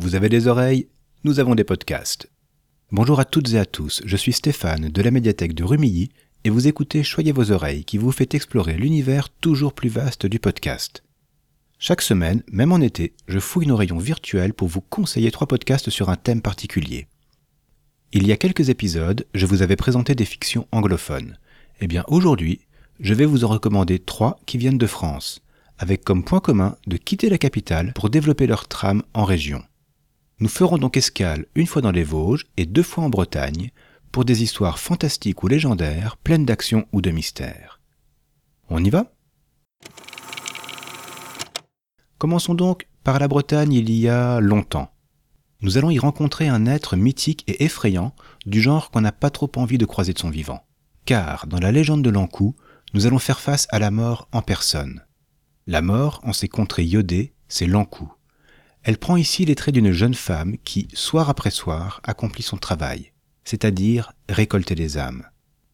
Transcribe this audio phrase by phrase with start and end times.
[0.00, 0.86] Vous avez des oreilles
[1.24, 2.30] Nous avons des podcasts.
[2.92, 6.10] Bonjour à toutes et à tous, je suis Stéphane de la médiathèque de Rumilly
[6.44, 10.38] et vous écoutez Choyez vos oreilles qui vous fait explorer l'univers toujours plus vaste du
[10.38, 11.02] podcast.
[11.80, 15.90] Chaque semaine, même en été, je fouille nos rayons virtuels pour vous conseiller trois podcasts
[15.90, 17.08] sur un thème particulier.
[18.12, 21.38] Il y a quelques épisodes, je vous avais présenté des fictions anglophones.
[21.80, 22.60] Eh bien aujourd'hui,
[23.00, 25.42] je vais vous en recommander trois qui viennent de France,
[25.76, 29.64] avec comme point commun de quitter la capitale pour développer leur trame en région.
[30.40, 33.72] Nous ferons donc escale une fois dans les Vosges et deux fois en Bretagne
[34.12, 37.80] pour des histoires fantastiques ou légendaires, pleines d'action ou de mystère.
[38.70, 39.12] On y va?
[42.18, 44.92] Commençons donc par la Bretagne il y a longtemps.
[45.60, 48.14] Nous allons y rencontrer un être mythique et effrayant,
[48.46, 50.62] du genre qu'on n'a pas trop envie de croiser de son vivant.
[51.04, 52.54] Car, dans la légende de l'Ankou,
[52.94, 55.04] nous allons faire face à la mort en personne.
[55.66, 58.12] La mort, en ces contrées iodées, c'est l'Ankou.
[58.82, 63.12] Elle prend ici les traits d'une jeune femme qui, soir après soir, accomplit son travail,
[63.44, 65.24] c'est-à-dire récolter les âmes.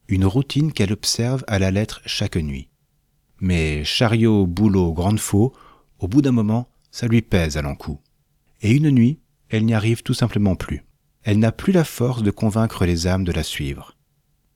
[0.09, 2.69] Une routine qu'elle observe à la lettre chaque nuit.
[3.41, 5.55] Mais chariot, boulot, grande faux,
[5.99, 8.01] au bout d'un moment, ça lui pèse à l'encou.
[8.63, 10.85] Et une nuit, elle n'y arrive tout simplement plus.
[11.23, 13.97] Elle n'a plus la force de convaincre les âmes de la suivre.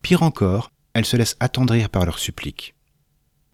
[0.02, 2.74] Pire encore, elle se laisse attendrir par leurs suppliques.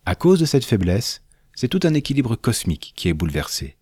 [0.06, 1.22] À cause de cette faiblesse,
[1.54, 3.76] c'est tout un équilibre cosmique qui est bouleversé.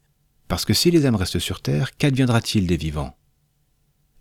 [0.53, 3.17] Parce que si les âmes restent sur Terre, qu'adviendra-t-il des vivants?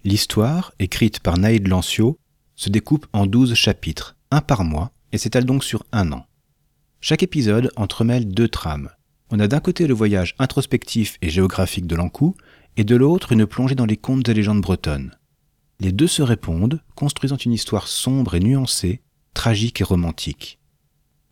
[0.06, 2.18] L'histoire, écrite par Naïd Lancio,
[2.56, 6.26] se découpe en douze chapitres, un par mois, et s'étale donc sur un an.
[7.02, 8.92] Chaque épisode entremêle deux trames.
[9.30, 12.38] On a d'un côté le voyage introspectif et géographique de l'Ankou,
[12.78, 15.14] et de l'autre une plongée dans les contes et légendes bretonnes.
[15.82, 19.02] Les deux se répondent, construisant une histoire sombre et nuancée,
[19.34, 20.61] tragique et romantique.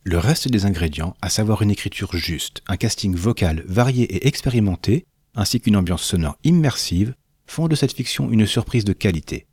[0.04, 5.06] Le reste des ingrédients, à savoir une écriture juste, un casting vocal varié et expérimenté,
[5.36, 7.14] ainsi qu'une ambiance sonore immersive,
[7.46, 9.46] font de cette fiction une surprise de qualité.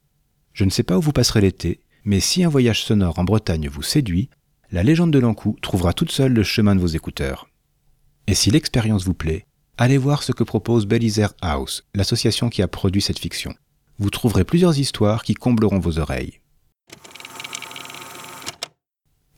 [0.52, 3.68] Je ne sais pas où vous passerez l'été, mais si un voyage sonore en Bretagne
[3.68, 4.30] vous séduit,
[4.70, 7.48] la légende de l'Ankou trouvera toute seule le chemin de vos écouteurs.
[8.26, 9.46] Et si l'expérience vous plaît,
[9.78, 13.54] allez voir ce que propose Belizer House, l'association qui a produit cette fiction.
[13.98, 16.40] Vous trouverez plusieurs histoires qui combleront vos oreilles.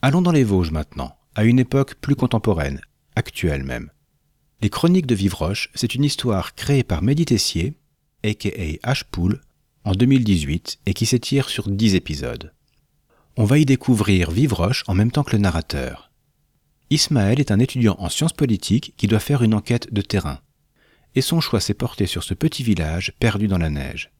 [0.01, 2.79] Allons dans les Vosges maintenant, à une époque plus contemporaine,
[3.17, 3.91] actuelle même.
[4.61, 7.73] Les Chroniques de Vivroche, c'est une histoire créée par Mehdi Tessier,
[8.23, 9.41] aka H-Pool,
[9.83, 12.53] en 2018 et qui s'étire sur 10 épisodes.
[13.35, 16.11] On va y découvrir Vivroche en même temps que le narrateur.
[16.89, 20.39] Ismaël est un étudiant en sciences politiques qui doit faire une enquête de terrain.
[21.13, 24.13] Et son choix s'est porté sur ce petit village perdu dans la neige.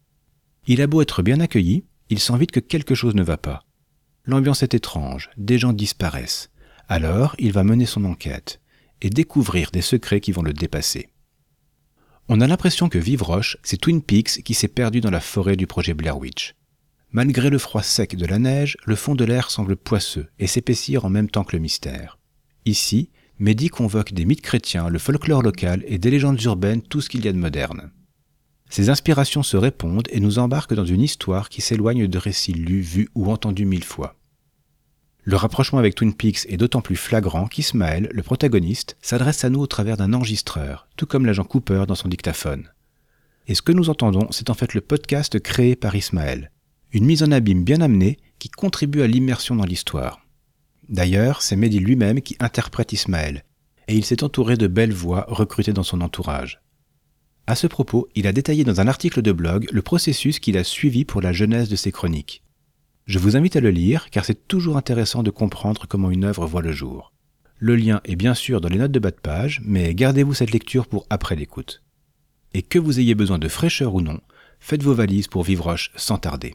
[0.68, 3.64] Il a beau être bien accueilli, il sent vite que quelque chose ne va pas.
[4.30, 6.52] L'ambiance est étrange, des gens disparaissent.
[6.88, 8.62] Alors, il va mener son enquête
[9.02, 11.10] et découvrir des secrets qui vont le dépasser.
[12.28, 15.66] On a l'impression que Vivroche, c'est Twin Peaks qui s'est perdu dans la forêt du
[15.66, 16.54] projet Blair Witch.
[17.12, 21.06] Malgré le froid sec de la neige, le fond de l'air semble poisseux et s'épaissir
[21.06, 22.20] en même temps que le mystère.
[22.66, 27.10] Ici, Mehdi convoque des mythes chrétiens, le folklore local et des légendes urbaines, tout ce
[27.10, 27.90] qu'il y a de moderne.
[28.70, 32.82] Ces inspirations se répondent et nous embarquent dans une histoire qui s'éloigne de récits lus,
[32.82, 34.19] vus ou entendus mille fois.
[35.24, 39.60] Le rapprochement avec Twin Peaks est d'autant plus flagrant qu'Ismaël, le protagoniste, s'adresse à nous
[39.60, 42.70] au travers d'un enregistreur, tout comme l'agent Cooper dans son dictaphone.
[43.48, 46.52] Et ce que nous entendons, c'est en fait le podcast créé par Ismaël,
[46.92, 50.26] une mise en abîme bien amenée qui contribue à l'immersion dans l'histoire.
[50.88, 53.44] D'ailleurs, c'est Mehdi lui-même qui interprète Ismaël,
[53.88, 56.62] et il s'est entouré de belles voix recrutées dans son entourage.
[57.46, 60.64] À ce propos, il a détaillé dans un article de blog le processus qu'il a
[60.64, 62.44] suivi pour la genèse de ses chroniques.
[63.10, 66.46] Je vous invite à le lire car c'est toujours intéressant de comprendre comment une œuvre
[66.46, 67.12] voit le jour.
[67.58, 70.52] Le lien est bien sûr dans les notes de bas de page, mais gardez-vous cette
[70.52, 71.82] lecture pour après l'écoute.
[72.54, 74.20] Et que vous ayez besoin de fraîcheur ou non,
[74.60, 76.54] faites vos valises pour Vivroche sans tarder.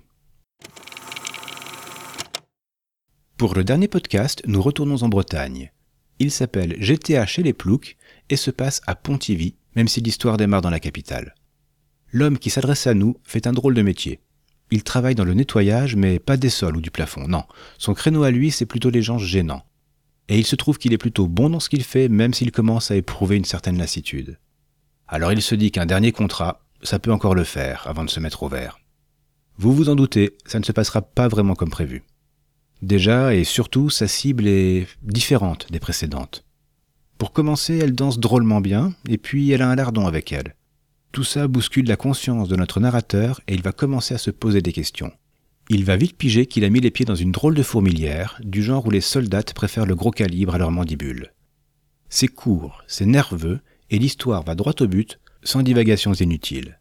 [3.36, 5.72] Pour le dernier podcast, nous retournons en Bretagne.
[6.20, 7.96] Il s'appelle GTA chez les Ploucs
[8.30, 11.34] et se passe à Pontivy, même si l'histoire démarre dans la capitale.
[12.12, 14.20] L'homme qui s'adresse à nous fait un drôle de métier.
[14.70, 17.44] Il travaille dans le nettoyage, mais pas des sols ou du plafond, non.
[17.78, 19.64] Son créneau à lui, c'est plutôt les gens gênants.
[20.28, 22.90] Et il se trouve qu'il est plutôt bon dans ce qu'il fait, même s'il commence
[22.90, 24.38] à éprouver une certaine lassitude.
[25.06, 28.20] Alors il se dit qu'un dernier contrat, ça peut encore le faire avant de se
[28.20, 28.78] mettre au vert.
[29.58, 32.02] Vous vous en doutez, ça ne se passera pas vraiment comme prévu.
[32.82, 36.44] Déjà et surtout, sa cible est différente des précédentes.
[37.18, 40.56] Pour commencer, elle danse drôlement bien, et puis elle a un lardon avec elle.
[41.14, 44.62] Tout ça bouscule la conscience de notre narrateur et il va commencer à se poser
[44.62, 45.12] des questions.
[45.70, 48.64] Il va vite piger qu'il a mis les pieds dans une drôle de fourmilière, du
[48.64, 51.32] genre où les soldats préfèrent le gros calibre à leur mandibule.
[52.08, 56.80] C'est court, c'est nerveux, et l'histoire va droit au but, sans divagations inutiles.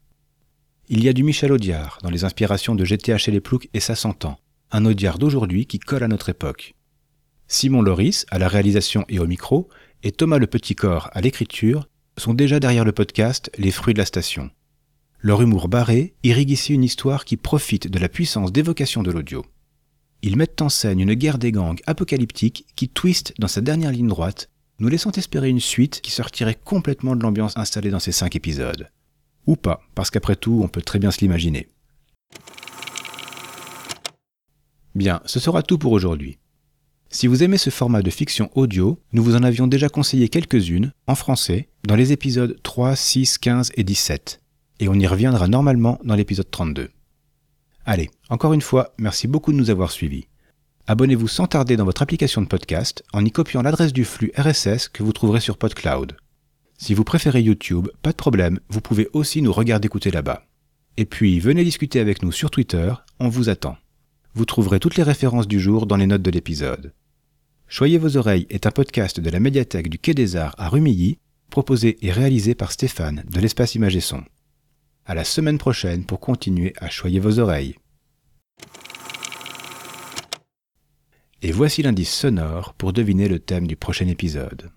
[0.89, 3.79] Il y a du Michel Audiard dans les inspirations de GTA chez les Ploucs et
[3.79, 4.39] ça s'entend.
[4.71, 6.74] Un Audiard d'aujourd'hui qui colle à notre époque.
[7.47, 9.69] Simon Loris à la réalisation et au micro
[10.01, 11.88] et Thomas Le Petit Corps à l'écriture
[12.18, 14.50] sont déjà derrière le podcast Les fruits de la station.
[15.19, 19.45] Leur humour barré irrigue ici une histoire qui profite de la puissance d'évocation de l'audio.
[20.21, 24.07] Ils mettent en scène une guerre des gangs apocalyptique qui twiste dans sa dernière ligne
[24.07, 24.50] droite,
[24.80, 28.89] nous laissant espérer une suite qui sortirait complètement de l'ambiance installée dans ces cinq épisodes.
[29.48, 31.68] Ou pas, parce qu'après tout, on peut très bien se l'imaginer.
[34.95, 36.38] Bien, ce sera tout pour aujourd'hui.
[37.13, 40.94] Si vous aimez ce format de fiction audio, nous vous en avions déjà conseillé quelques-unes,
[41.06, 44.42] en français, dans les épisodes 3, 6, 15 et 17.
[44.80, 46.89] Et on y reviendra normalement dans l'épisode 32.
[47.86, 50.25] Allez, encore une fois, merci beaucoup de nous avoir suivis.
[50.88, 54.89] Abonnez-vous sans tarder dans votre application de podcast en y copiant l'adresse du flux RSS
[54.89, 56.18] que vous trouverez sur PodCloud.
[56.80, 60.48] Si vous préférez YouTube, pas de problème, vous pouvez aussi nous regarder écouter là-bas.
[60.98, 63.77] Et puis, venez discuter avec nous sur Twitter, on vous attend.
[64.33, 66.92] Vous trouverez toutes les références du jour dans les notes de l'épisode.
[67.75, 71.17] Choyez vos oreilles est un podcast de la médiathèque du Quai des Arts à Rumilly,
[71.49, 74.23] proposé et réalisé par Stéphane de l'espace Image et Son.
[75.07, 77.73] À la semaine prochaine pour continuer à choyer vos oreilles.
[81.41, 84.69] Et voici l'indice sonore pour deviner le thème du prochain épisode.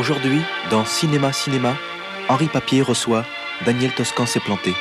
[0.00, 1.76] Aujourd'hui, dans Cinéma Cinéma,
[2.30, 3.26] Henri Papier reçoit
[3.66, 4.74] Daniel Toscan s'est planté.